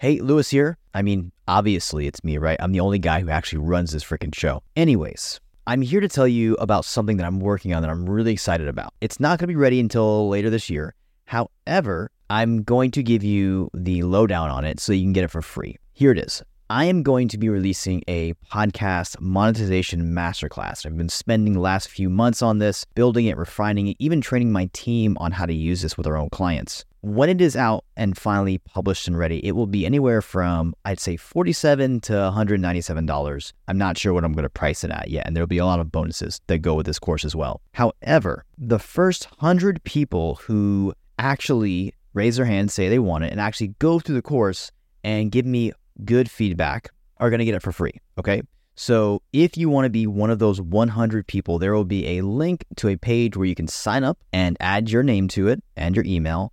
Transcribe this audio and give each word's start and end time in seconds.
Hey, 0.00 0.20
Luis 0.20 0.50
here. 0.50 0.78
I 0.94 1.02
mean, 1.02 1.32
obviously 1.48 2.06
it's 2.06 2.22
me, 2.22 2.38
right? 2.38 2.56
I'm 2.60 2.70
the 2.70 2.78
only 2.78 3.00
guy 3.00 3.20
who 3.20 3.30
actually 3.30 3.58
runs 3.58 3.90
this 3.90 4.04
freaking 4.04 4.32
show. 4.32 4.62
Anyways, 4.76 5.40
I'm 5.66 5.82
here 5.82 5.98
to 5.98 6.06
tell 6.06 6.28
you 6.28 6.54
about 6.60 6.84
something 6.84 7.16
that 7.16 7.26
I'm 7.26 7.40
working 7.40 7.74
on 7.74 7.82
that 7.82 7.90
I'm 7.90 8.08
really 8.08 8.32
excited 8.32 8.68
about. 8.68 8.94
It's 9.00 9.18
not 9.18 9.40
going 9.40 9.48
to 9.48 9.52
be 9.52 9.56
ready 9.56 9.80
until 9.80 10.28
later 10.28 10.50
this 10.50 10.70
year. 10.70 10.94
However, 11.24 12.12
I'm 12.30 12.62
going 12.62 12.92
to 12.92 13.02
give 13.02 13.24
you 13.24 13.72
the 13.74 14.04
lowdown 14.04 14.50
on 14.50 14.64
it 14.64 14.78
so 14.78 14.92
you 14.92 15.02
can 15.02 15.12
get 15.12 15.24
it 15.24 15.32
for 15.32 15.42
free. 15.42 15.78
Here 15.94 16.12
it 16.12 16.18
is. 16.18 16.44
I 16.70 16.84
am 16.84 17.02
going 17.02 17.28
to 17.28 17.38
be 17.38 17.48
releasing 17.48 18.04
a 18.08 18.34
podcast 18.52 19.18
monetization 19.22 20.12
masterclass. 20.12 20.84
I've 20.84 20.98
been 20.98 21.08
spending 21.08 21.54
the 21.54 21.60
last 21.60 21.88
few 21.88 22.10
months 22.10 22.42
on 22.42 22.58
this, 22.58 22.84
building 22.94 23.24
it, 23.24 23.38
refining 23.38 23.88
it, 23.88 23.96
even 23.98 24.20
training 24.20 24.52
my 24.52 24.68
team 24.74 25.16
on 25.18 25.32
how 25.32 25.46
to 25.46 25.54
use 25.54 25.80
this 25.80 25.96
with 25.96 26.06
our 26.06 26.18
own 26.18 26.28
clients. 26.28 26.84
When 27.00 27.30
it 27.30 27.40
is 27.40 27.56
out 27.56 27.86
and 27.96 28.18
finally 28.18 28.58
published 28.58 29.08
and 29.08 29.16
ready, 29.16 29.38
it 29.46 29.52
will 29.52 29.66
be 29.66 29.86
anywhere 29.86 30.20
from, 30.20 30.74
I'd 30.84 31.00
say, 31.00 31.16
47 31.16 32.00
to 32.00 32.12
$197. 32.12 33.52
I'm 33.66 33.78
not 33.78 33.96
sure 33.96 34.12
what 34.12 34.24
I'm 34.24 34.34
going 34.34 34.42
to 34.42 34.50
price 34.50 34.84
it 34.84 34.90
at 34.90 35.08
yet, 35.08 35.26
and 35.26 35.34
there'll 35.34 35.46
be 35.46 35.56
a 35.56 35.64
lot 35.64 35.80
of 35.80 35.90
bonuses 35.90 36.38
that 36.48 36.58
go 36.58 36.74
with 36.74 36.84
this 36.84 36.98
course 36.98 37.24
as 37.24 37.34
well. 37.34 37.62
However, 37.72 38.44
the 38.58 38.78
first 38.78 39.24
100 39.38 39.82
people 39.84 40.34
who 40.34 40.92
actually 41.18 41.94
raise 42.12 42.36
their 42.36 42.44
hand, 42.44 42.70
say 42.70 42.90
they 42.90 42.98
want 42.98 43.24
it, 43.24 43.32
and 43.32 43.40
actually 43.40 43.68
go 43.78 44.00
through 44.00 44.16
the 44.16 44.22
course 44.22 44.70
and 45.02 45.32
give 45.32 45.46
me 45.46 45.72
good 46.04 46.30
feedback 46.30 46.90
are 47.18 47.30
going 47.30 47.38
to 47.38 47.44
get 47.44 47.54
it 47.54 47.62
for 47.62 47.72
free. 47.72 48.00
Okay. 48.18 48.42
So 48.74 49.22
if 49.32 49.56
you 49.56 49.68
want 49.68 49.86
to 49.86 49.90
be 49.90 50.06
one 50.06 50.30
of 50.30 50.38
those 50.38 50.60
100 50.60 51.26
people, 51.26 51.58
there 51.58 51.74
will 51.74 51.84
be 51.84 52.18
a 52.18 52.22
link 52.22 52.64
to 52.76 52.88
a 52.88 52.96
page 52.96 53.36
where 53.36 53.46
you 53.46 53.56
can 53.56 53.66
sign 53.66 54.04
up 54.04 54.18
and 54.32 54.56
add 54.60 54.88
your 54.88 55.02
name 55.02 55.26
to 55.28 55.48
it 55.48 55.62
and 55.76 55.96
your 55.96 56.04
email. 56.04 56.52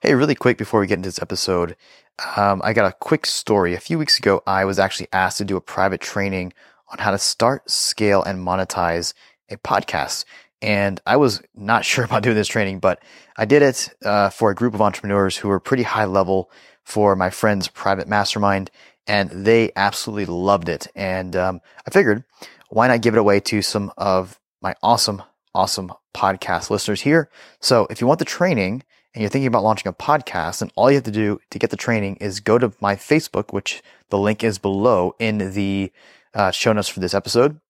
Hey, 0.00 0.14
really 0.14 0.34
quick 0.34 0.58
before 0.58 0.80
we 0.80 0.86
get 0.86 0.98
into 0.98 1.08
this 1.08 1.22
episode, 1.22 1.76
um, 2.36 2.60
I 2.64 2.72
got 2.72 2.90
a 2.90 2.96
quick 3.00 3.26
story. 3.26 3.74
A 3.74 3.80
few 3.80 3.98
weeks 3.98 4.18
ago, 4.18 4.42
I 4.46 4.64
was 4.64 4.78
actually 4.78 5.08
asked 5.12 5.38
to 5.38 5.44
do 5.44 5.56
a 5.56 5.60
private 5.60 6.00
training 6.00 6.52
on 6.88 6.98
how 6.98 7.10
to 7.10 7.18
start, 7.18 7.70
scale, 7.70 8.22
and 8.22 8.46
monetize 8.46 9.14
a 9.50 9.56
podcast. 9.56 10.24
And 10.60 11.00
I 11.06 11.16
was 11.16 11.42
not 11.54 11.84
sure 11.84 12.04
about 12.04 12.22
doing 12.22 12.36
this 12.36 12.48
training, 12.48 12.78
but 12.80 13.02
I 13.36 13.44
did 13.44 13.62
it 13.62 13.90
uh, 14.04 14.30
for 14.30 14.50
a 14.50 14.54
group 14.54 14.74
of 14.74 14.82
entrepreneurs 14.82 15.36
who 15.36 15.48
were 15.48 15.60
pretty 15.60 15.82
high 15.82 16.04
level 16.04 16.50
for 16.84 17.16
my 17.16 17.30
friend's 17.30 17.68
private 17.68 18.08
mastermind, 18.08 18.70
and 19.06 19.30
they 19.30 19.72
absolutely 19.76 20.26
loved 20.26 20.68
it. 20.68 20.86
And 20.94 21.34
um, 21.36 21.60
I 21.86 21.90
figured, 21.90 22.24
why 22.68 22.88
not 22.88 23.02
give 23.02 23.14
it 23.14 23.20
away 23.20 23.40
to 23.40 23.62
some 23.62 23.92
of 23.96 24.38
my 24.60 24.74
awesome, 24.82 25.22
awesome 25.54 25.92
podcast 26.14 26.70
listeners 26.70 27.00
here? 27.00 27.30
So 27.60 27.86
if 27.90 28.00
you 28.00 28.06
want 28.06 28.18
the 28.18 28.24
training 28.24 28.82
and 29.14 29.22
you're 29.22 29.30
thinking 29.30 29.46
about 29.46 29.62
launching 29.62 29.88
a 29.88 29.92
podcast, 29.92 30.60
then 30.60 30.70
all 30.74 30.90
you 30.90 30.96
have 30.96 31.04
to 31.04 31.10
do 31.10 31.40
to 31.50 31.58
get 31.58 31.70
the 31.70 31.76
training 31.76 32.16
is 32.16 32.40
go 32.40 32.58
to 32.58 32.72
my 32.80 32.96
Facebook, 32.96 33.52
which 33.52 33.82
the 34.08 34.18
link 34.18 34.42
is 34.42 34.58
below 34.58 35.14
in 35.18 35.52
the 35.52 35.92
uh, 36.34 36.50
show 36.50 36.72
notes 36.72 36.88
for 36.88 37.00
this 37.00 37.14
episode. 37.14 37.60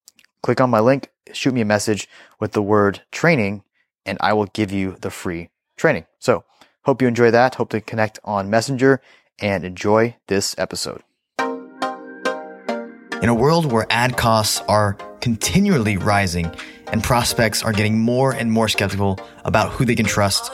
Click 0.42 0.60
on 0.60 0.70
my 0.70 0.80
link, 0.80 1.10
shoot 1.32 1.54
me 1.54 1.60
a 1.60 1.64
message 1.64 2.08
with 2.40 2.52
the 2.52 2.62
word 2.62 3.02
training, 3.10 3.62
and 4.06 4.18
I 4.20 4.32
will 4.32 4.46
give 4.46 4.72
you 4.72 4.96
the 5.00 5.10
free 5.10 5.50
training. 5.76 6.06
So 6.18 6.44
Hope 6.84 7.00
you 7.00 7.06
enjoy 7.06 7.30
that. 7.30 7.54
Hope 7.54 7.70
to 7.70 7.80
connect 7.80 8.18
on 8.24 8.50
Messenger 8.50 9.00
and 9.40 9.64
enjoy 9.64 10.16
this 10.26 10.56
episode. 10.58 11.02
In 11.38 13.28
a 13.28 13.34
world 13.34 13.70
where 13.70 13.86
ad 13.88 14.16
costs 14.16 14.60
are 14.68 14.94
continually 15.20 15.96
rising 15.96 16.52
and 16.88 17.04
prospects 17.04 17.62
are 17.62 17.72
getting 17.72 18.00
more 18.00 18.32
and 18.32 18.50
more 18.50 18.68
skeptical 18.68 19.20
about 19.44 19.70
who 19.70 19.84
they 19.84 19.94
can 19.94 20.06
trust, 20.06 20.50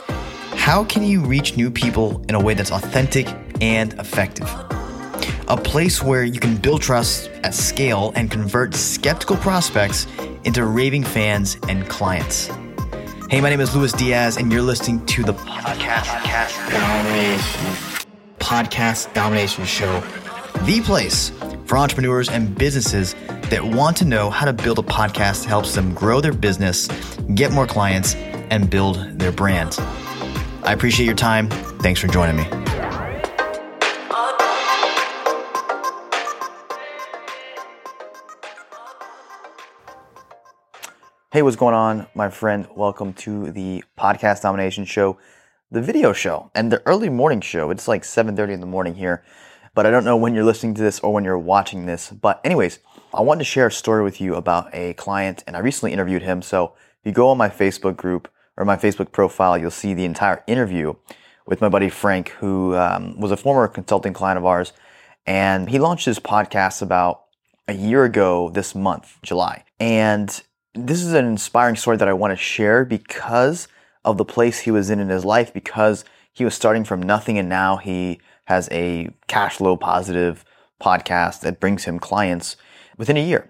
how 0.59 0.83
can 0.83 1.03
you 1.03 1.21
reach 1.21 1.55
new 1.55 1.71
people 1.71 2.21
in 2.27 2.35
a 2.35 2.39
way 2.39 2.53
that's 2.53 2.69
authentic 2.69 3.27
and 3.61 3.93
effective? 3.93 4.47
A 5.47 5.55
place 5.55 6.03
where 6.03 6.23
you 6.23 6.39
can 6.39 6.57
build 6.57 6.81
trust 6.81 7.29
at 7.43 7.55
scale 7.55 8.11
and 8.15 8.29
convert 8.29 8.75
skeptical 8.75 9.37
prospects 9.37 10.05
into 10.43 10.65
raving 10.65 11.05
fans 11.05 11.57
and 11.69 11.87
clients. 11.87 12.51
Hey, 13.29 13.39
my 13.39 13.49
name 13.49 13.61
is 13.61 13.73
Luis 13.73 13.93
Diaz, 13.93 14.35
and 14.35 14.51
you're 14.51 14.61
listening 14.61 15.03
to 15.07 15.23
the 15.23 15.33
Podcast, 15.33 16.03
Podcast 16.03 16.69
Domination 16.69 18.05
Podcast 18.39 19.13
Domination 19.13 19.63
Show, 19.65 20.01
the 20.65 20.81
place 20.81 21.31
for 21.65 21.77
entrepreneurs 21.77 22.29
and 22.29 22.53
businesses 22.53 23.15
that 23.49 23.63
want 23.63 23.95
to 23.97 24.05
know 24.05 24.29
how 24.29 24.45
to 24.45 24.53
build 24.53 24.77
a 24.77 24.83
podcast 24.83 25.43
that 25.43 25.47
helps 25.47 25.73
them 25.73 25.93
grow 25.93 26.19
their 26.19 26.33
business, 26.33 26.89
get 27.33 27.51
more 27.53 27.65
clients, 27.65 28.13
and 28.51 28.69
build 28.69 28.97
their 29.17 29.31
brand. 29.31 29.79
I 30.69 30.73
appreciate 30.73 31.07
your 31.07 31.15
time. 31.15 31.49
Thanks 31.79 31.99
for 31.99 32.05
joining 32.05 32.35
me. 32.35 32.43
Hey, 41.31 41.41
what's 41.41 41.55
going 41.55 41.73
on, 41.73 42.05
my 42.13 42.29
friend? 42.29 42.67
Welcome 42.75 43.13
to 43.13 43.49
the 43.49 43.83
Podcast 43.97 44.43
Domination 44.43 44.85
Show, 44.85 45.17
the 45.71 45.81
video 45.81 46.13
show, 46.13 46.51
and 46.53 46.71
the 46.71 46.83
early 46.85 47.09
morning 47.09 47.41
show. 47.41 47.71
It's 47.71 47.87
like 47.87 48.03
7:30 48.03 48.53
in 48.53 48.59
the 48.59 48.67
morning 48.67 48.93
here, 48.93 49.23
but 49.73 49.87
I 49.87 49.89
don't 49.89 50.05
know 50.05 50.17
when 50.17 50.35
you're 50.35 50.43
listening 50.43 50.75
to 50.75 50.83
this 50.83 50.99
or 50.99 51.11
when 51.11 51.23
you're 51.23 51.39
watching 51.39 51.87
this. 51.87 52.11
But 52.11 52.41
anyways, 52.43 52.77
I 53.11 53.21
wanted 53.21 53.39
to 53.39 53.45
share 53.45 53.65
a 53.65 53.71
story 53.71 54.03
with 54.03 54.21
you 54.21 54.35
about 54.35 54.69
a 54.71 54.93
client, 54.93 55.43
and 55.47 55.55
I 55.55 55.61
recently 55.61 55.93
interviewed 55.93 56.21
him. 56.21 56.43
So 56.43 56.73
if 56.99 57.07
you 57.07 57.11
go 57.11 57.29
on 57.29 57.39
my 57.39 57.49
Facebook 57.49 57.97
group 57.97 58.27
or 58.59 58.65
my 58.65 58.75
Facebook 58.75 59.11
profile, 59.11 59.57
you'll 59.57 59.71
see 59.71 59.95
the 59.95 60.05
entire 60.05 60.43
interview 60.45 60.93
with 61.47 61.61
my 61.61 61.69
buddy 61.69 61.89
Frank, 61.89 62.29
who 62.29 62.75
um, 62.75 63.19
was 63.19 63.31
a 63.31 63.37
former 63.37 63.67
consulting 63.67 64.13
client 64.13 64.37
of 64.37 64.45
ours, 64.45 64.73
and 65.25 65.69
he 65.69 65.79
launched 65.79 66.05
his 66.05 66.19
podcast 66.19 66.81
about 66.81 67.23
a 67.67 67.73
year 67.73 68.03
ago 68.03 68.49
this 68.49 68.75
month, 68.75 69.17
July, 69.23 69.63
and 69.79 70.43
this 70.75 71.01
is 71.01 71.13
an 71.13 71.25
inspiring 71.25 71.75
story 71.75 71.97
that 71.97 72.07
I 72.07 72.13
want 72.13 72.31
to 72.31 72.37
share 72.37 72.85
because 72.85 73.67
of 74.05 74.17
the 74.17 74.25
place 74.25 74.59
he 74.59 74.71
was 74.71 74.89
in 74.89 74.99
in 74.99 75.09
his 75.09 75.25
life, 75.25 75.53
because 75.53 76.05
he 76.33 76.45
was 76.45 76.53
starting 76.53 76.83
from 76.83 77.01
nothing 77.01 77.37
and 77.37 77.49
now 77.49 77.77
he 77.77 78.19
has 78.45 78.69
a 78.71 79.09
cash 79.27 79.57
flow 79.57 79.77
positive 79.77 80.45
podcast 80.81 81.41
that 81.41 81.59
brings 81.59 81.85
him 81.85 81.99
clients 81.99 82.55
within 82.97 83.17
a 83.17 83.25
year. 83.25 83.49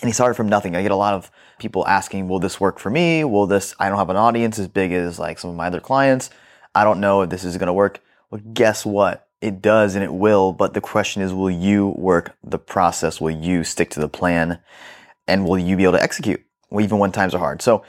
And 0.00 0.08
he 0.08 0.12
started 0.12 0.34
from 0.34 0.48
nothing. 0.48 0.76
I 0.76 0.82
get 0.82 0.90
a 0.90 0.96
lot 0.96 1.14
of 1.14 1.30
people 1.58 1.86
asking, 1.86 2.28
will 2.28 2.38
this 2.38 2.60
work 2.60 2.78
for 2.78 2.90
me? 2.90 3.24
Will 3.24 3.46
this, 3.46 3.74
I 3.78 3.88
don't 3.88 3.98
have 3.98 4.10
an 4.10 4.16
audience 4.16 4.58
as 4.58 4.68
big 4.68 4.92
as 4.92 5.18
like 5.18 5.38
some 5.38 5.50
of 5.50 5.56
my 5.56 5.66
other 5.66 5.80
clients. 5.80 6.30
I 6.74 6.84
don't 6.84 7.00
know 7.00 7.22
if 7.22 7.30
this 7.30 7.44
is 7.44 7.56
going 7.56 7.66
to 7.66 7.72
work. 7.72 8.00
Well, 8.30 8.40
guess 8.52 8.86
what? 8.86 9.28
It 9.40 9.60
does 9.60 9.94
and 9.94 10.04
it 10.04 10.12
will. 10.12 10.52
But 10.52 10.74
the 10.74 10.80
question 10.80 11.22
is, 11.22 11.32
will 11.32 11.50
you 11.50 11.88
work 11.96 12.36
the 12.44 12.58
process? 12.58 13.20
Will 13.20 13.30
you 13.30 13.64
stick 13.64 13.90
to 13.90 14.00
the 14.00 14.08
plan? 14.08 14.60
and 15.28 15.46
will 15.46 15.58
you 15.58 15.76
be 15.76 15.84
able 15.84 15.92
to 15.92 16.02
execute 16.02 16.42
even 16.80 16.98
when 16.98 17.12
times 17.12 17.34
are 17.34 17.38
hard? 17.38 17.62
So 17.62 17.84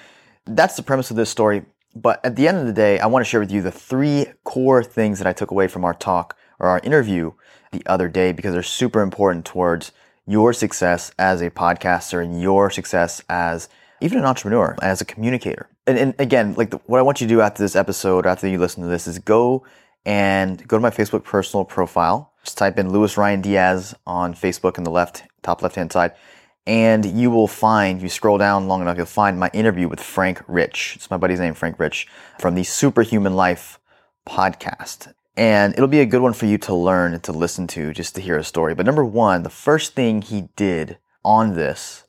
that's 0.46 0.76
the 0.76 0.84
premise 0.84 1.10
of 1.10 1.18
this 1.18 1.30
story. 1.30 1.64
But 1.96 2.24
at 2.24 2.36
the 2.36 2.48
end 2.48 2.58
of 2.58 2.68
the 2.68 2.74
day, 2.74 3.00
I 3.00 3.08
want 3.08 3.26
to 3.26 3.30
share 3.30 3.40
with 3.40 3.52
you 3.52 3.64
the 3.64 3.72
three 3.72 4.28
core 4.44 4.84
things 4.84 5.18
that 5.18 5.28
I 5.28 5.34
took 5.34 5.50
away 5.50 5.68
from 5.68 5.84
our 5.84 5.94
talk 5.96 6.38
or 6.60 6.68
our 6.68 6.80
interview 6.84 7.32
the 7.72 7.82
other 7.88 8.08
day 8.08 8.32
because 8.32 8.54
they're 8.54 8.62
super 8.62 9.02
important 9.02 9.46
towards 9.46 9.92
your 10.30 10.54
success 10.54 11.12
as 11.18 11.42
a 11.42 11.50
podcaster 11.50 12.24
and 12.24 12.42
your 12.42 12.70
success 12.70 13.22
as 13.30 13.68
even 14.02 14.20
an 14.20 14.26
entrepreneur, 14.26 14.76
as 14.82 15.02
a 15.02 15.06
communicator. 15.06 15.70
And, 15.88 15.98
and 15.98 16.16
again, 16.20 16.54
like 16.54 16.70
the, 16.70 16.78
what 16.86 17.00
I 17.00 17.02
want 17.02 17.20
you 17.20 17.28
to 17.28 17.34
do 17.34 17.42
after 17.42 17.64
this 17.64 17.76
episode, 17.76 18.26
after 18.26 18.48
you 18.48 18.60
listen 18.60 18.84
to 18.84 18.90
this, 18.90 19.08
is 19.08 19.20
go 19.20 19.66
and 20.06 20.66
go 20.68 20.78
to 20.78 20.82
my 20.82 20.92
Facebook 20.92 21.24
personal 21.24 21.66
profile. 21.66 22.34
Just 22.44 22.58
type 22.58 22.78
in 22.78 22.92
Luis 22.92 23.18
Ryan 23.18 23.42
Diaz 23.42 23.96
on 24.06 24.34
Facebook 24.34 24.78
in 24.78 24.84
the 24.84 24.92
left, 24.92 25.24
top 25.42 25.62
left 25.62 25.76
hand 25.76 25.92
side 25.92 26.14
and 26.70 27.04
you 27.04 27.32
will 27.32 27.48
find, 27.48 28.00
you 28.00 28.08
scroll 28.10 28.38
down 28.38 28.68
long 28.68 28.82
enough, 28.82 28.96
you'll 28.96 29.08
find 29.08 29.40
my 29.40 29.50
interview 29.54 29.88
with 29.88 30.00
Frank 30.00 30.40
Rich. 30.48 30.94
It's 30.98 31.10
my 31.10 31.18
buddy's 31.18 31.40
name, 31.40 31.56
Frank 31.56 31.80
Rich, 31.80 32.08
from 32.40 32.54
the 32.54 32.64
Superhuman 32.64 33.36
Life 33.36 33.80
podcast. 34.28 35.12
And 35.40 35.74
it'll 35.74 35.88
be 35.88 36.02
a 36.02 36.06
good 36.06 36.22
one 36.22 36.34
for 36.34 36.48
you 36.48 36.58
to 36.58 36.74
learn 36.74 37.14
and 37.14 37.24
to 37.24 37.32
listen 37.32 37.66
to 37.68 37.94
just 37.94 38.14
to 38.16 38.22
hear 38.22 38.38
a 38.38 38.44
story. 38.44 38.76
But 38.76 38.86
number 38.86 39.06
one, 39.06 39.44
the 39.44 39.50
first 39.50 39.94
thing 39.94 40.22
he 40.22 40.50
did 40.58 40.98
on 41.24 41.56
this 41.56 42.04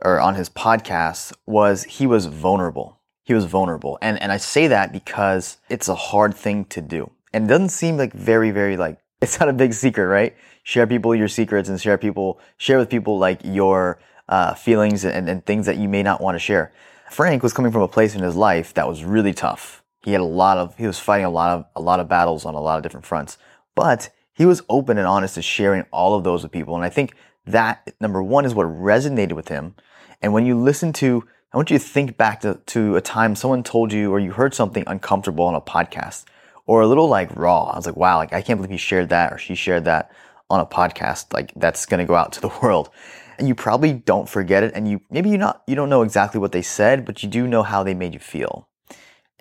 or 0.00 0.20
on 0.20 0.34
his 0.34 0.50
podcast 0.50 1.32
was 1.46 1.84
he 1.84 2.08
was 2.08 2.26
vulnerable. 2.26 2.98
He 3.22 3.34
was 3.34 3.44
vulnerable. 3.44 3.98
And, 4.02 4.20
and 4.20 4.32
I 4.32 4.36
say 4.36 4.66
that 4.66 4.92
because 4.92 5.58
it's 5.68 5.88
a 5.88 5.94
hard 5.94 6.34
thing 6.34 6.64
to 6.66 6.80
do. 6.80 7.12
And 7.32 7.44
it 7.44 7.48
doesn't 7.48 7.68
seem 7.68 7.96
like 7.96 8.12
very, 8.12 8.50
very 8.50 8.76
like, 8.76 8.98
it's 9.22 9.38
not 9.38 9.48
a 9.48 9.52
big 9.52 9.74
secret, 9.74 10.06
right? 10.06 10.34
share 10.62 10.86
people 10.86 11.14
your 11.14 11.28
secrets 11.28 11.68
and 11.68 11.80
share 11.80 11.98
people 11.98 12.40
share 12.56 12.78
with 12.78 12.88
people 12.88 13.18
like 13.18 13.40
your 13.44 13.98
uh, 14.28 14.54
feelings 14.54 15.04
and, 15.04 15.28
and 15.28 15.44
things 15.44 15.66
that 15.66 15.76
you 15.76 15.88
may 15.88 16.02
not 16.02 16.20
want 16.20 16.34
to 16.34 16.38
share. 16.38 16.72
Frank 17.10 17.42
was 17.42 17.52
coming 17.52 17.72
from 17.72 17.82
a 17.82 17.88
place 17.88 18.14
in 18.14 18.22
his 18.22 18.36
life 18.36 18.72
that 18.74 18.88
was 18.88 19.04
really 19.04 19.34
tough. 19.34 19.81
He 20.04 20.12
had 20.12 20.20
a 20.20 20.24
lot 20.24 20.58
of, 20.58 20.76
he 20.76 20.86
was 20.86 20.98
fighting 20.98 21.26
a 21.26 21.30
lot 21.30 21.58
of, 21.58 21.64
a 21.76 21.80
lot 21.80 22.00
of 22.00 22.08
battles 22.08 22.44
on 22.44 22.54
a 22.54 22.60
lot 22.60 22.76
of 22.76 22.82
different 22.82 23.06
fronts, 23.06 23.38
but 23.74 24.10
he 24.34 24.46
was 24.46 24.62
open 24.68 24.98
and 24.98 25.06
honest 25.06 25.34
to 25.36 25.42
sharing 25.42 25.84
all 25.92 26.14
of 26.14 26.24
those 26.24 26.42
with 26.42 26.52
people. 26.52 26.74
And 26.74 26.84
I 26.84 26.88
think 26.88 27.14
that 27.46 27.94
number 28.00 28.22
one 28.22 28.44
is 28.44 28.54
what 28.54 28.66
resonated 28.66 29.32
with 29.32 29.48
him. 29.48 29.74
And 30.20 30.32
when 30.32 30.46
you 30.46 30.58
listen 30.58 30.92
to, 30.94 31.24
I 31.52 31.56
want 31.56 31.70
you 31.70 31.78
to 31.78 31.84
think 31.84 32.16
back 32.16 32.40
to, 32.40 32.60
to 32.66 32.96
a 32.96 33.00
time 33.00 33.34
someone 33.34 33.62
told 33.62 33.92
you 33.92 34.10
or 34.10 34.18
you 34.18 34.32
heard 34.32 34.54
something 34.54 34.84
uncomfortable 34.86 35.44
on 35.44 35.54
a 35.54 35.60
podcast 35.60 36.24
or 36.66 36.80
a 36.80 36.86
little 36.86 37.08
like 37.08 37.34
raw. 37.36 37.64
I 37.64 37.76
was 37.76 37.86
like, 37.86 37.96
wow, 37.96 38.16
like 38.16 38.32
I 38.32 38.42
can't 38.42 38.58
believe 38.58 38.70
he 38.70 38.76
shared 38.78 39.10
that 39.10 39.32
or 39.32 39.38
she 39.38 39.54
shared 39.54 39.84
that 39.84 40.10
on 40.48 40.60
a 40.60 40.66
podcast. 40.66 41.32
Like 41.32 41.52
that's 41.56 41.86
going 41.86 41.98
to 41.98 42.06
go 42.06 42.14
out 42.14 42.32
to 42.32 42.40
the 42.40 42.48
world. 42.62 42.90
And 43.38 43.48
you 43.48 43.54
probably 43.54 43.92
don't 43.92 44.28
forget 44.28 44.62
it. 44.62 44.72
And 44.74 44.88
you, 44.88 45.00
maybe 45.10 45.30
you 45.30 45.38
not, 45.38 45.62
you 45.66 45.74
don't 45.74 45.90
know 45.90 46.02
exactly 46.02 46.40
what 46.40 46.52
they 46.52 46.62
said, 46.62 47.04
but 47.04 47.22
you 47.22 47.28
do 47.28 47.46
know 47.46 47.62
how 47.62 47.82
they 47.82 47.94
made 47.94 48.14
you 48.14 48.20
feel. 48.20 48.68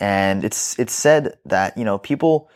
And 0.02 0.44
it's, 0.44 0.78
it's 0.80 0.94
said 0.94 1.38
that, 1.46 1.78
you 1.78 1.86
know, 1.86 2.00
people, 2.00 2.50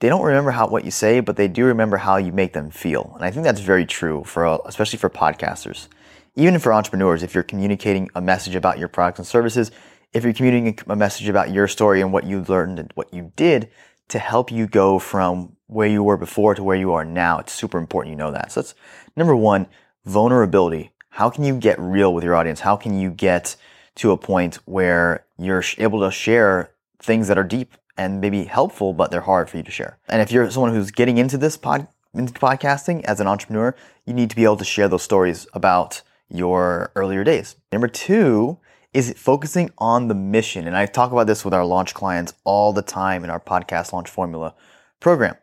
they 0.00 0.08
don't 0.08 0.22
remember 0.22 0.50
how 0.50 0.66
what 0.68 0.86
you 0.86 0.90
say, 0.90 1.20
but 1.20 1.36
they 1.36 1.46
do 1.46 1.66
remember 1.66 1.98
how 1.98 2.16
you 2.16 2.32
make 2.32 2.54
them 2.54 2.70
feel. 2.70 3.12
And 3.14 3.24
I 3.24 3.30
think 3.30 3.44
that's 3.44 3.60
very 3.60 3.84
true 3.84 4.24
for 4.24 4.58
especially 4.64 4.98
for 4.98 5.10
podcasters. 5.10 5.88
Even 6.34 6.58
for 6.58 6.72
entrepreneurs, 6.72 7.22
if 7.22 7.34
you're 7.34 7.42
communicating 7.42 8.08
a 8.14 8.22
message 8.22 8.54
about 8.54 8.78
your 8.78 8.88
products 8.88 9.18
and 9.18 9.28
services, 9.28 9.70
if 10.14 10.24
you're 10.24 10.32
communicating 10.32 10.78
a 10.88 10.96
message 10.96 11.28
about 11.28 11.52
your 11.52 11.68
story 11.68 12.00
and 12.00 12.10
what 12.10 12.24
you 12.24 12.40
learned 12.48 12.78
and 12.78 12.90
what 12.94 13.12
you 13.12 13.32
did 13.36 13.68
to 14.08 14.18
help 14.18 14.50
you 14.50 14.66
go 14.66 14.98
from 14.98 15.54
where 15.66 15.88
you 15.88 16.02
were 16.02 16.16
before 16.16 16.54
to 16.54 16.64
where 16.64 16.76
you 16.76 16.92
are 16.94 17.04
now, 17.04 17.38
it's 17.38 17.52
super 17.52 17.76
important 17.76 18.12
you 18.12 18.16
know 18.16 18.32
that. 18.32 18.50
So 18.50 18.62
that's 18.62 18.74
number 19.14 19.36
one, 19.36 19.66
vulnerability. 20.06 20.92
How 21.10 21.28
can 21.28 21.44
you 21.44 21.54
get 21.58 21.78
real 21.78 22.14
with 22.14 22.24
your 22.24 22.34
audience? 22.34 22.60
How 22.60 22.76
can 22.76 22.98
you 22.98 23.10
get 23.10 23.56
to 23.96 24.10
a 24.10 24.16
point 24.16 24.56
where 24.64 25.24
you're 25.38 25.62
able 25.78 26.00
to 26.00 26.10
share 26.10 26.72
things 26.98 27.28
that 27.28 27.38
are 27.38 27.44
deep 27.44 27.74
and 27.96 28.20
maybe 28.20 28.44
helpful, 28.44 28.92
but 28.94 29.10
they're 29.10 29.20
hard 29.20 29.50
for 29.50 29.58
you 29.58 29.62
to 29.62 29.70
share. 29.70 29.98
And 30.08 30.22
if 30.22 30.32
you're 30.32 30.50
someone 30.50 30.74
who's 30.74 30.90
getting 30.90 31.18
into 31.18 31.36
this 31.36 31.56
pod, 31.56 31.88
into 32.14 32.32
podcasting 32.32 33.02
as 33.04 33.20
an 33.20 33.26
entrepreneur, 33.26 33.74
you 34.06 34.14
need 34.14 34.30
to 34.30 34.36
be 34.36 34.44
able 34.44 34.56
to 34.56 34.64
share 34.64 34.88
those 34.88 35.02
stories 35.02 35.46
about 35.52 36.02
your 36.28 36.90
earlier 36.94 37.24
days. 37.24 37.56
Number 37.70 37.88
two 37.88 38.58
is 38.92 39.14
focusing 39.16 39.70
on 39.78 40.08
the 40.08 40.14
mission. 40.14 40.66
And 40.66 40.76
I 40.76 40.86
talk 40.86 41.12
about 41.12 41.26
this 41.26 41.44
with 41.44 41.54
our 41.54 41.64
launch 41.64 41.94
clients 41.94 42.34
all 42.44 42.72
the 42.72 42.82
time 42.82 43.24
in 43.24 43.30
our 43.30 43.40
podcast 43.40 43.92
launch 43.92 44.10
formula 44.10 44.54
program. 45.00 45.36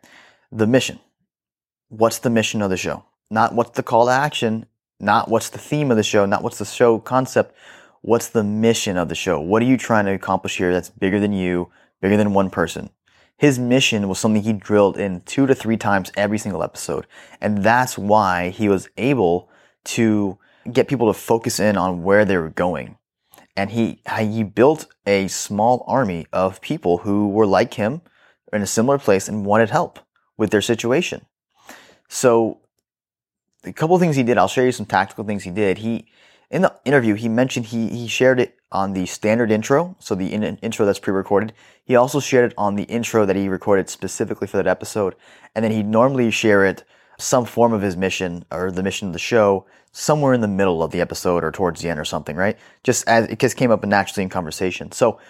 The 0.52 0.66
mission. 0.66 1.00
What's 1.88 2.18
the 2.18 2.30
mission 2.30 2.62
of 2.62 2.70
the 2.70 2.76
show? 2.76 3.04
Not 3.30 3.54
what's 3.54 3.70
the 3.70 3.82
call 3.82 4.06
to 4.06 4.12
action, 4.12 4.66
not 4.98 5.28
what's 5.28 5.50
the 5.50 5.58
theme 5.58 5.90
of 5.90 5.96
the 5.96 6.02
show, 6.02 6.26
not 6.26 6.42
what's 6.42 6.58
the 6.58 6.64
show 6.64 6.98
concept. 6.98 7.54
What's 8.02 8.28
the 8.28 8.44
mission 8.44 8.96
of 8.96 9.08
the 9.08 9.14
show? 9.14 9.40
What 9.40 9.62
are 9.62 9.66
you 9.66 9.76
trying 9.76 10.06
to 10.06 10.12
accomplish 10.12 10.56
here 10.56 10.72
that's 10.72 10.88
bigger 10.88 11.20
than 11.20 11.32
you, 11.32 11.70
bigger 12.00 12.16
than 12.16 12.32
one 12.32 12.50
person. 12.50 12.90
His 13.36 13.58
mission 13.58 14.08
was 14.08 14.18
something 14.18 14.42
he 14.42 14.52
drilled 14.52 14.98
in 14.98 15.22
two 15.22 15.46
to 15.46 15.54
three 15.54 15.76
times 15.76 16.12
every 16.16 16.38
single 16.38 16.62
episode. 16.62 17.06
And 17.40 17.62
that's 17.62 17.96
why 17.96 18.50
he 18.50 18.68
was 18.68 18.88
able 18.96 19.48
to 19.84 20.38
get 20.70 20.88
people 20.88 21.12
to 21.12 21.18
focus 21.18 21.58
in 21.58 21.76
on 21.76 22.02
where 22.02 22.24
they 22.24 22.36
were 22.36 22.50
going. 22.50 22.98
And 23.56 23.70
he, 23.70 24.00
he 24.18 24.42
built 24.42 24.86
a 25.06 25.28
small 25.28 25.84
army 25.86 26.26
of 26.32 26.60
people 26.60 26.98
who 26.98 27.28
were 27.28 27.46
like 27.46 27.74
him 27.74 28.02
in 28.52 28.62
a 28.62 28.66
similar 28.66 28.98
place 28.98 29.28
and 29.28 29.46
wanted 29.46 29.70
help 29.70 29.98
with 30.36 30.50
their 30.50 30.62
situation. 30.62 31.24
So 32.08 32.58
a 33.64 33.72
couple 33.72 33.96
of 33.96 34.00
things 34.00 34.16
he 34.16 34.22
did, 34.22 34.38
I'll 34.38 34.48
show 34.48 34.62
you 34.62 34.72
some 34.72 34.86
tactical 34.86 35.24
things 35.24 35.44
he 35.44 35.50
did. 35.50 35.78
He, 35.78 36.06
in 36.50 36.62
the 36.62 36.74
interview, 36.84 37.14
he 37.14 37.28
mentioned 37.28 37.66
he, 37.66 37.88
he 37.88 38.08
shared 38.08 38.40
it 38.40 38.56
on 38.72 38.92
the 38.92 39.06
standard 39.06 39.50
intro, 39.50 39.96
so 39.98 40.14
the 40.14 40.32
in- 40.32 40.42
intro 40.42 40.84
that's 40.84 40.98
pre-recorded. 40.98 41.52
He 41.84 41.96
also 41.96 42.20
shared 42.20 42.50
it 42.50 42.54
on 42.58 42.74
the 42.74 42.84
intro 42.84 43.24
that 43.24 43.36
he 43.36 43.48
recorded 43.48 43.88
specifically 43.88 44.46
for 44.46 44.56
that 44.56 44.66
episode, 44.66 45.14
and 45.54 45.64
then 45.64 45.72
he'd 45.72 45.86
normally 45.86 46.30
share 46.30 46.64
it 46.64 46.84
some 47.18 47.44
form 47.44 47.72
of 47.72 47.82
his 47.82 47.96
mission 47.96 48.44
or 48.50 48.70
the 48.70 48.82
mission 48.82 49.08
of 49.08 49.12
the 49.12 49.18
show 49.18 49.66
somewhere 49.92 50.32
in 50.32 50.40
the 50.40 50.48
middle 50.48 50.82
of 50.82 50.90
the 50.90 51.00
episode 51.00 51.44
or 51.44 51.50
towards 51.50 51.82
the 51.82 51.88
end 51.88 52.00
or 52.00 52.04
something, 52.04 52.36
right? 52.36 52.58
Just 52.82 53.06
as 53.08 53.26
it 53.26 53.38
just 53.38 53.56
came 53.56 53.70
up 53.70 53.84
naturally 53.84 54.22
in 54.22 54.28
conversation. 54.28 54.92
So 54.92 55.20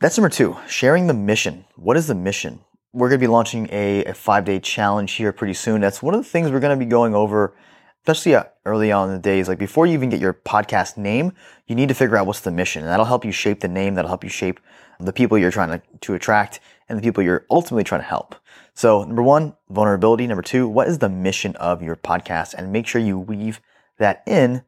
that's 0.00 0.16
number 0.16 0.28
two, 0.28 0.56
sharing 0.68 1.06
the 1.06 1.14
mission. 1.14 1.64
What 1.74 1.96
is 1.96 2.06
the 2.06 2.14
mission? 2.14 2.60
We're 2.92 3.08
going 3.08 3.20
to 3.20 3.24
be 3.24 3.30
launching 3.30 3.68
a, 3.72 4.04
a 4.04 4.14
five 4.14 4.44
day 4.44 4.60
challenge 4.60 5.12
here 5.12 5.32
pretty 5.32 5.54
soon. 5.54 5.80
That's 5.80 6.02
one 6.02 6.14
of 6.14 6.22
the 6.22 6.28
things 6.28 6.50
we're 6.50 6.60
going 6.60 6.78
to 6.78 6.84
be 6.84 6.88
going 6.88 7.14
over 7.14 7.54
especially 8.02 8.34
uh, 8.34 8.44
early 8.64 8.92
on 8.92 9.08
in 9.08 9.14
the 9.14 9.20
days, 9.20 9.48
like 9.48 9.58
before 9.58 9.86
you 9.86 9.92
even 9.94 10.08
get 10.08 10.20
your 10.20 10.34
podcast 10.34 10.96
name, 10.96 11.32
you 11.66 11.74
need 11.74 11.88
to 11.88 11.94
figure 11.94 12.16
out 12.16 12.26
what's 12.26 12.40
the 12.40 12.50
mission. 12.50 12.82
And 12.82 12.90
that'll 12.90 13.06
help 13.06 13.24
you 13.24 13.32
shape 13.32 13.60
the 13.60 13.68
name, 13.68 13.94
that'll 13.94 14.08
help 14.08 14.24
you 14.24 14.30
shape 14.30 14.60
the 15.00 15.12
people 15.12 15.38
you're 15.38 15.50
trying 15.50 15.70
to, 15.70 15.82
to 16.00 16.14
attract 16.14 16.60
and 16.88 16.98
the 16.98 17.02
people 17.02 17.22
you're 17.22 17.46
ultimately 17.50 17.84
trying 17.84 18.00
to 18.00 18.06
help. 18.06 18.34
So, 18.74 19.04
number 19.04 19.22
one, 19.22 19.56
vulnerability. 19.68 20.26
Number 20.26 20.42
two, 20.42 20.68
what 20.68 20.88
is 20.88 20.98
the 20.98 21.08
mission 21.08 21.56
of 21.56 21.82
your 21.82 21.96
podcast? 21.96 22.54
And 22.54 22.72
make 22.72 22.86
sure 22.86 23.00
you 23.00 23.18
weave 23.18 23.60
that 23.98 24.22
in 24.26 24.62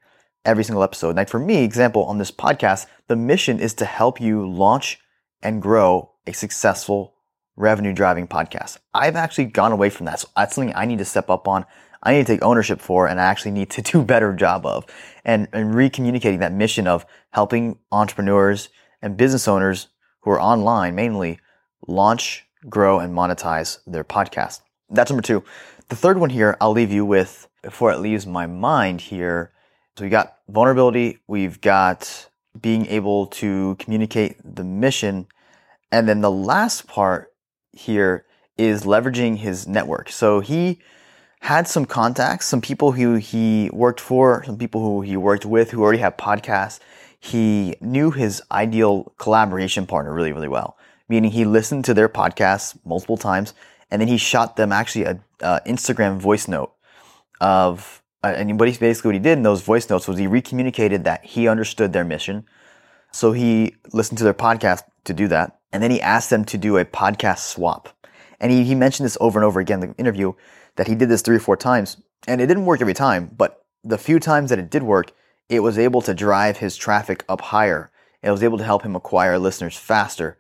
every 0.45 0.65
single 0.65 0.83
episode. 0.83 1.17
Like 1.17 1.29
for 1.29 1.39
me, 1.39 1.65
example, 1.65 2.05
on 2.05 2.19
this 2.19 2.31
podcast, 2.31 2.87
the 3.07 3.17
mission 3.17 3.61
is 3.61 3.75
to 3.75 3.85
help 3.85 4.21
you 4.21 4.49
launch 4.49 4.99
and 5.43 5.63
grow 5.63 6.13
a 6.27 6.33
successful 6.33 7.15
revenue 7.57 7.93
driving 7.93 8.27
podcast. 8.27 8.79
I've 8.95 9.17
actually 9.17 9.47
gone 9.47 9.73
away 9.73 9.91
from 9.91 10.07
that. 10.07 10.21
So 10.21 10.29
that's 10.37 10.55
something 10.55 10.75
I 10.75 10.87
need 10.87 10.99
to 10.99 11.05
step 11.05 11.31
up 11.31 11.47
on. 11.47 11.67
I 12.03 12.13
need 12.13 12.27
to 12.27 12.33
take 12.33 12.43
ownership 12.43 12.81
for 12.81 13.07
and 13.07 13.21
I 13.21 13.25
actually 13.25 13.53
need 13.53 13.71
to 13.71 13.83
do 13.91 14.01
a 14.01 14.05
better 14.05 14.33
job 14.33 14.67
of 14.67 14.87
and, 15.25 15.49
and 15.53 15.75
recommunicating 15.75 16.41
that 16.41 16.53
mission 16.53 16.87
of 16.87 17.07
helping 17.31 17.79
entrepreneurs 17.93 18.69
and 19.03 19.17
business 19.17 19.49
owners 19.49 19.89
who 20.21 20.31
are 20.31 20.41
online 20.41 20.95
mainly 20.95 21.41
launch, 21.87 22.47
grow, 22.69 22.99
and 23.01 23.15
monetize 23.15 23.79
their 23.87 24.05
podcast. 24.05 24.61
That's 24.91 25.11
number 25.11 25.23
two. 25.23 25.45
The 25.89 25.97
third 25.97 26.19
one 26.19 26.31
here, 26.31 26.57
I'll 26.61 26.73
leave 26.73 26.93
you 26.93 27.05
with 27.05 27.49
before 27.63 27.93
it 27.93 27.99
leaves 27.99 28.27
my 28.27 28.47
mind 28.47 29.01
here. 29.01 29.53
So 29.97 30.05
we 30.05 30.11
got 30.11 30.39
vulnerability, 30.49 31.19
we've 31.27 31.61
got 31.61 32.29
being 32.61 32.87
able 32.87 33.27
to 33.27 33.77
communicate 33.79 34.37
the 34.45 34.65
mission, 34.65 35.27
and 35.93 36.09
then 36.09 36.21
the 36.21 36.31
last 36.31 36.87
part 36.87 37.33
here 37.73 38.25
is 38.57 38.85
leveraging 38.85 39.39
his 39.39 39.67
network. 39.67 40.11
So 40.11 40.41
he 40.41 40.81
had 41.41 41.67
some 41.67 41.85
contacts, 41.85 42.47
some 42.47 42.61
people 42.61 42.93
who 42.93 43.15
he 43.15 43.71
worked 43.73 44.01
for, 44.01 44.45
some 44.45 44.59
people 44.59 44.81
who 44.83 45.01
he 45.01 45.17
worked 45.17 45.45
with 45.45 45.71
who 45.71 45.83
already 45.83 45.99
have 45.99 46.17
podcasts. 46.17 46.79
He 47.19 47.77
knew 47.81 48.11
his 48.11 48.43
ideal 48.53 49.13
collaboration 49.19 49.87
partner 49.87 50.15
really, 50.15 50.33
really 50.33 50.49
well, 50.49 50.77
meaning 51.09 51.31
he 51.31 51.45
listened 51.45 51.85
to 51.87 51.95
their 51.95 52.09
podcasts 52.09 52.79
multiple 52.85 53.17
times 53.17 53.55
and 53.91 54.01
then 54.01 54.09
he 54.09 54.17
shot 54.17 54.57
them 54.57 54.73
actually 54.73 55.05
a, 55.05 55.21
Instagram 55.67 56.19
voice 56.19 56.47
note 56.47 56.73
of, 57.41 58.03
uh, 58.23 58.35
and 58.37 58.59
basically 58.59 59.09
what 59.09 59.15
he 59.15 59.19
did 59.19 59.39
in 59.39 59.43
those 59.43 59.63
voice 59.63 59.89
notes 59.89 60.07
was 60.07 60.19
he 60.19 60.27
recommunicated 60.27 61.05
that 61.05 61.25
he 61.25 61.49
understood 61.49 61.93
their 61.93 62.05
mission. 62.05 62.45
So 63.11 63.33
he 63.33 63.77
listened 63.93 64.19
to 64.19 64.25
their 64.25 64.35
podcast 64.35 64.83
to 65.05 65.15
do 65.15 65.27
that. 65.29 65.59
And 65.73 65.83
then 65.83 65.91
he 65.91 66.01
asked 66.03 66.29
them 66.29 66.45
to 66.45 66.59
do 66.59 66.77
a 66.77 66.85
podcast 66.85 67.39
swap. 67.39 67.89
And 68.39 68.53
he, 68.53 68.65
he 68.65 68.75
mentioned 68.75 69.07
this 69.07 69.17
over 69.21 69.39
and 69.39 69.47
over 69.47 69.61
again 69.61 69.83
in 69.83 69.91
the 69.91 69.97
interview 69.97 70.35
that 70.81 70.89
he 70.89 70.95
did 70.95 71.11
this 71.11 71.21
three 71.21 71.37
or 71.37 71.41
four 71.41 71.59
times, 71.59 71.99
and 72.27 72.41
it 72.41 72.47
didn't 72.47 72.65
work 72.65 72.81
every 72.81 72.95
time, 72.95 73.31
but 73.37 73.67
the 73.85 73.99
few 73.99 74.19
times 74.19 74.49
that 74.49 74.59
it 74.59 74.71
did 74.71 74.83
work, 74.83 75.13
it 75.51 75.61
was 75.61 75.79
able 75.79 76.01
to 76.01 76.15
drive 76.15 76.57
his 76.57 76.75
traffic 76.75 77.23
up 77.29 77.43
higher. 77.43 77.91
It 78.23 78.31
was 78.31 78.43
able 78.43 78.57
to 78.57 78.65
help 78.65 78.83
him 78.83 78.97
acquire 78.97 79.39
listeners 79.39 79.77
faster. 79.77 80.39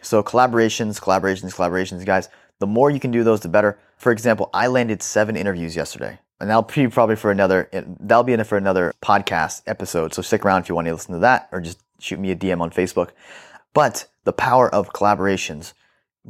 So 0.00 0.22
collaborations, 0.22 1.00
collaborations, 1.00 1.52
collaborations, 1.56 2.06
guys, 2.06 2.28
the 2.60 2.68
more 2.68 2.92
you 2.92 3.00
can 3.00 3.10
do 3.10 3.24
those, 3.24 3.40
the 3.40 3.48
better. 3.48 3.80
For 3.96 4.12
example, 4.12 4.48
I 4.54 4.68
landed 4.68 5.02
seven 5.02 5.34
interviews 5.34 5.74
yesterday. 5.74 6.20
And 6.38 6.48
that'll 6.48 6.62
be 6.62 6.86
probably 6.86 7.16
for 7.16 7.32
another, 7.32 7.68
that'll 7.98 8.22
be 8.22 8.32
enough 8.32 8.46
for 8.46 8.58
another 8.58 8.94
podcast 9.02 9.62
episode. 9.66 10.14
So 10.14 10.22
stick 10.22 10.44
around 10.44 10.62
if 10.62 10.68
you 10.68 10.76
want 10.76 10.86
to 10.86 10.92
listen 10.92 11.14
to 11.14 11.20
that 11.22 11.48
or 11.50 11.60
just 11.60 11.80
shoot 11.98 12.20
me 12.20 12.30
a 12.30 12.36
DM 12.36 12.60
on 12.60 12.70
Facebook. 12.70 13.10
But 13.74 14.06
the 14.22 14.32
power 14.32 14.72
of 14.72 14.92
collaborations 14.92 15.72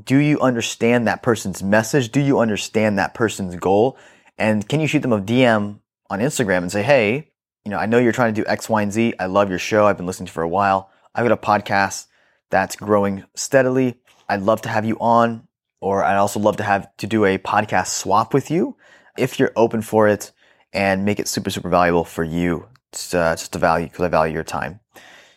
do 0.05 0.17
you 0.17 0.41
understand 0.41 1.07
that 1.07 1.23
person's 1.23 1.63
message? 1.63 2.11
Do 2.11 2.21
you 2.21 2.39
understand 2.39 2.99
that 2.99 3.15
person's 3.15 3.57
goal? 3.57 3.99
And 4.39 4.67
can 4.69 4.81
you 4.81 4.87
shoot 4.87 5.01
them 5.01 5.13
a 5.13 5.21
DM 5.21 5.81
on 6.09 6.21
Instagram 6.21 6.59
and 6.59 6.73
say, 6.73 6.83
hey, 6.83 7.31
you 7.65 7.71
know, 7.71 7.79
I 7.79 7.87
know 7.87 7.99
you're 7.99 8.13
trying 8.13 8.35
to 8.35 8.41
do 8.41 8.49
X, 8.49 8.69
Y, 8.69 8.83
and 8.83 8.93
Z. 8.93 9.15
I 9.19 9.27
love 9.27 9.51
your 9.51 9.59
show. 9.59 9.87
I've 9.87 9.97
been 9.97 10.07
listening 10.07 10.29
to 10.29 10.33
for 10.33 10.43
a 10.43 10.49
while. 10.49 10.91
I've 11.15 11.27
got 11.27 11.33
a 11.33 11.37
podcast 11.37 12.07
that's 12.51 12.77
growing 12.77 13.25
steadily. 13.35 13.97
I'd 14.29 14.43
love 14.43 14.63
to 14.63 14.69
have 14.69 14.85
you 14.85 14.97
on, 15.01 15.47
or 15.81 16.05
I'd 16.05 16.17
also 16.17 16.41
love 16.41 16.57
to 16.59 16.63
have 16.63 16.97
to 16.99 17.07
do 17.07 17.25
a 17.25 17.39
podcast 17.39 17.89
swap 17.89 18.33
with 18.33 18.51
you 18.51 18.77
if 19.19 19.39
you're 19.39 19.53
open 19.57 19.83
for 19.83 20.09
it 20.09 20.33
and 20.73 21.05
make 21.05 21.19
it 21.19 21.29
super, 21.29 21.51
super 21.51 21.69
valuable 21.69 22.05
for 22.05 22.25
you. 22.25 22.67
Just, 22.93 23.15
uh, 23.15 23.35
just 23.37 23.53
to 23.53 23.59
value, 23.59 23.87
because 23.87 24.05
I 24.05 24.09
value 24.09 24.35
your 24.35 24.45
time. 24.45 24.81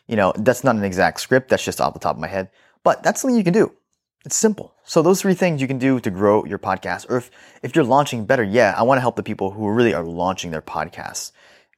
You 0.08 0.16
know, 0.16 0.34
that's 0.36 0.64
not 0.64 0.76
an 0.76 0.84
exact 0.84 1.20
script. 1.20 1.50
That's 1.50 1.66
just 1.66 1.82
off 1.82 1.94
the 1.94 2.00
top 2.00 2.16
of 2.16 2.22
my 2.22 2.28
head, 2.28 2.50
but 2.84 3.04
that's 3.04 3.22
something 3.22 3.38
you 3.38 3.44
can 3.44 3.54
do. 3.54 3.74
It's 4.26 4.36
simple. 4.38 4.74
So 4.86 5.02
those 5.02 5.22
three 5.22 5.34
things 5.34 5.62
you 5.62 5.68
can 5.68 5.80
do 5.80 6.00
to 6.00 6.10
grow 6.10 6.46
your 6.46 6.60
podcast. 6.60 7.10
Or 7.10 7.18
if, 7.18 7.30
if 7.62 7.76
you're 7.76 7.84
launching 7.84 8.26
better, 8.26 8.44
yeah, 8.44 8.74
I 8.78 8.84
want 8.84 8.98
to 8.98 9.02
help 9.02 9.18
the 9.18 9.24
people 9.24 9.52
who 9.52 9.70
really 9.70 9.94
are 9.94 10.04
launching 10.04 10.52
their 10.52 10.62
podcasts. 10.62 11.32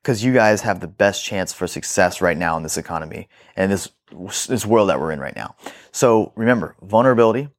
because 0.06 0.24
you 0.24 0.32
guys 0.32 0.62
have 0.62 0.82
the 0.82 0.88
best 0.88 1.26
chance 1.26 1.52
for 1.52 1.66
success 1.66 2.22
right 2.22 2.38
now 2.38 2.56
in 2.58 2.62
this 2.62 2.78
economy 2.78 3.28
and 3.56 3.72
this 3.72 3.90
this 4.48 4.64
world 4.64 4.90
that 4.90 5.00
we're 5.00 5.12
in 5.12 5.20
right 5.20 5.36
now. 5.36 5.56
So 5.92 6.32
remember, 6.36 6.76
vulnerability, 6.84 7.50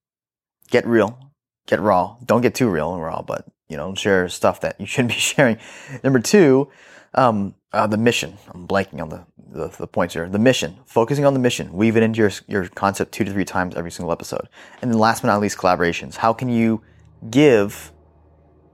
get 0.70 0.86
real, 0.86 1.18
get 1.66 1.80
raw. 1.80 2.16
Don't 2.24 2.42
get 2.42 2.54
too 2.54 2.68
real 2.68 2.94
and 2.94 3.02
raw, 3.02 3.20
but 3.22 3.46
you 3.68 3.76
know, 3.76 3.96
share 3.96 4.28
stuff 4.28 4.60
that 4.60 4.80
you 4.80 4.86
shouldn't 4.92 5.10
be 5.12 5.18
sharing. 5.18 5.58
Number 6.04 6.20
two, 6.20 6.68
um, 7.14 7.55
uh, 7.72 7.86
the 7.86 7.98
mission. 7.98 8.36
I'm 8.54 8.66
blanking 8.66 9.00
on 9.00 9.08
the, 9.08 9.26
the, 9.38 9.68
the 9.76 9.86
points 9.86 10.14
here. 10.14 10.28
The 10.28 10.38
mission, 10.38 10.76
focusing 10.86 11.24
on 11.24 11.34
the 11.34 11.40
mission, 11.40 11.72
weave 11.72 11.96
it 11.96 12.02
into 12.02 12.18
your 12.18 12.30
your 12.46 12.68
concept 12.68 13.12
two 13.12 13.24
to 13.24 13.32
three 13.32 13.44
times 13.44 13.74
every 13.74 13.90
single 13.90 14.12
episode. 14.12 14.48
And 14.82 14.90
then 14.90 14.98
last 14.98 15.22
but 15.22 15.28
not 15.28 15.40
least, 15.40 15.58
collaborations. 15.58 16.16
How 16.16 16.32
can 16.32 16.48
you 16.48 16.82
give 17.30 17.92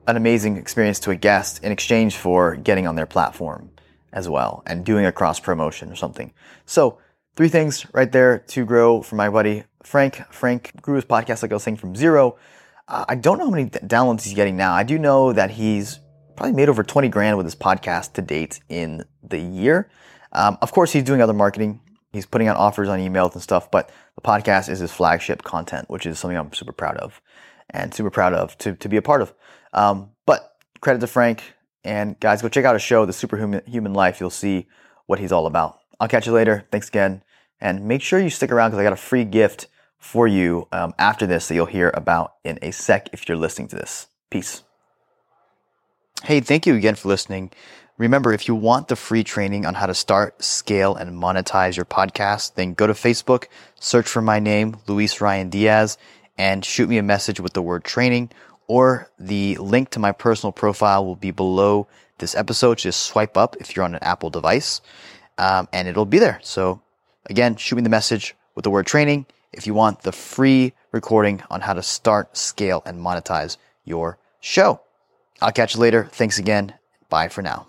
an 0.07 0.17
amazing 0.17 0.57
experience 0.57 0.99
to 1.01 1.11
a 1.11 1.17
guest 1.17 1.63
in 1.63 1.71
exchange 1.71 2.17
for 2.17 2.57
getting 2.57 2.87
on 2.87 2.97
their 2.97 3.07
platform 3.07 3.71
as 4.13 4.29
well 4.29 4.63
and 4.67 4.85
doing 4.85 5.07
a 5.07 5.13
cross 5.13 5.41
promotion 5.41 5.91
or 5.91 5.97
something. 5.97 6.33
So 6.67 6.99
three 7.37 7.49
things 7.49 7.87
right 7.95 8.11
there 8.11 8.41
to 8.49 8.65
grow 8.65 9.03
for 9.03 9.17
my 9.17 9.31
buddy 9.31 9.65
Frank. 9.83 10.23
Frank 10.33 10.73
grew 10.81 10.97
his 10.97 11.05
podcast, 11.05 11.43
like 11.43 11.51
I 11.51 11.55
was 11.55 11.63
saying, 11.63 11.79
from 11.79 11.97
zero. 11.97 12.37
Uh, 12.87 13.05
I 13.09 13.17
don't 13.17 13.39
know 13.39 13.47
how 13.47 13.51
many 13.51 13.69
downloads 13.71 14.25
he's 14.25 14.35
getting 14.35 14.57
now. 14.57 14.75
I 14.75 14.85
do 14.85 14.99
know 14.99 15.33
that 15.33 15.51
he's 15.51 15.99
probably 16.37 16.55
made 16.55 16.69
over 16.69 16.83
20 16.83 17.09
grand 17.09 17.37
with 17.37 17.47
his 17.47 17.55
podcast 17.55 18.15
to 18.15 18.23
date 18.23 18.61
in 18.69 19.05
the 19.23 19.39
year. 19.39 19.91
Um, 20.33 20.59
of 20.63 20.73
course, 20.73 20.93
he's 20.93 21.05
doing 21.05 21.21
other 21.21 21.33
marketing. 21.33 21.81
He's 22.13 22.27
putting 22.27 22.49
out 22.49 22.57
offers 22.57 22.89
on 22.89 22.99
emails 22.99 23.33
and 23.35 23.43
stuff, 23.43 23.71
but 23.71 23.91
the 24.17 24.21
podcast 24.21 24.69
is 24.69 24.81
his 24.81 24.93
flagship 24.93 25.43
content, 25.43 25.89
which 25.89 26.07
is 26.07 26.19
something 26.19 26.37
I'm 26.37 26.53
super 26.53 26.73
proud 26.73 26.97
of 26.99 27.21
and 27.71 27.95
super 27.95 28.11
proud 28.11 28.35
of 28.35 28.57
to, 28.59 28.75
to 28.75 28.89
be 28.89 28.97
a 28.97 29.03
part 29.03 29.23
of. 29.23 29.35
Um, 29.73 30.11
but 30.27 30.57
credit 30.81 31.01
to 31.01 31.07
Frank. 31.07 31.43
And 31.85 32.19
guys, 32.21 32.43
go 32.43 32.49
check 32.49 32.65
out 32.65 32.75
his 32.75 32.83
show, 32.83 33.07
The 33.07 33.13
Superhuman 33.13 33.63
Human 33.67 33.95
Life. 33.95 34.21
You'll 34.21 34.31
see 34.31 34.69
what 35.07 35.19
he's 35.19 35.33
all 35.33 35.47
about. 35.47 35.81
I'll 35.99 36.09
catch 36.09 36.27
you 36.27 36.33
later. 36.33 36.67
Thanks 36.71 36.89
again. 36.89 37.23
And 37.61 37.87
make 37.87 38.03
sure 38.03 38.21
you 38.21 38.31
stick 38.31 38.53
around 38.53 38.71
because 38.71 38.81
I 38.81 38.85
got 38.85 38.93
a 38.93 38.97
free 38.97 39.25
gift 39.25 39.69
for 39.99 40.27
you 40.27 40.69
um, 40.73 40.95
after 40.99 41.27
this 41.27 41.49
that 41.49 41.55
you'll 41.55 41.67
hear 41.67 41.91
about 41.95 42.35
in 42.45 42.59
a 42.61 42.73
sec 42.73 43.09
if 43.13 43.29
you're 43.29 43.39
listening 43.39 43.69
to 43.69 43.77
this. 43.77 44.09
Peace. 44.31 44.63
Hey, 46.25 46.39
thank 46.39 46.67
you 46.67 46.77
again 46.77 46.95
for 46.95 47.09
listening. 47.09 47.51
Remember, 47.99 48.33
if 48.33 48.47
you 48.47 48.55
want 48.55 48.87
the 48.87 48.95
free 48.95 49.25
training 49.25 49.67
on 49.67 49.75
how 49.75 49.87
to 49.87 49.95
start, 49.95 50.43
scale, 50.43 50.95
and 50.95 51.21
monetize 51.21 51.77
your 51.77 51.85
podcast, 51.85 52.55
then 52.55 52.75
go 52.75 52.87
to 52.87 52.93
Facebook, 52.93 53.47
search 53.81 54.09
for 54.09 54.23
my 54.23 54.39
name, 54.39 54.77
Luis 54.87 55.21
Ryan 55.21 55.51
Diaz, 55.51 55.99
and 56.39 56.65
shoot 56.65 56.89
me 56.89 56.99
a 56.99 57.03
message 57.03 57.41
with 57.41 57.55
the 57.55 57.63
word 57.63 57.83
training 57.83 58.31
or 58.69 59.11
the 59.19 59.57
link 59.57 59.91
to 59.91 59.99
my 59.99 60.13
personal 60.13 60.53
profile 60.53 61.05
will 61.05 61.17
be 61.17 61.33
below 61.33 61.89
this 62.19 62.35
episode. 62.37 62.79
Just 62.79 63.03
swipe 63.03 63.37
up 63.37 63.57
if 63.59 63.75
you're 63.75 63.85
on 63.85 63.95
an 63.95 64.03
Apple 64.03 64.31
device, 64.31 64.81
um, 65.39 65.69
and 65.73 65.89
it'll 65.89 66.07
be 66.07 66.21
there. 66.21 66.39
So 66.43 66.81
again, 67.27 67.57
shoot 67.57 67.77
me 67.77 67.83
the 67.83 67.89
message 67.89 68.37
with 68.55 68.63
the 68.63 68.71
word 68.71 68.87
training 68.87 69.27
if 69.53 69.67
you 69.67 69.75
want 69.75 70.03
the 70.03 70.13
free 70.13 70.73
recording 70.93 71.43
on 71.51 71.63
how 71.63 71.73
to 71.73 71.83
start, 71.83 72.37
scale, 72.37 72.83
and 72.87 73.01
monetize 73.01 73.57
your 73.85 74.19
show. 74.41 74.81
I'll 75.41 75.53
catch 75.53 75.75
you 75.75 75.81
later. 75.81 76.09
Thanks 76.13 76.39
again. 76.39 76.75
Bye 77.09 77.29
for 77.29 77.43
now. 77.43 77.67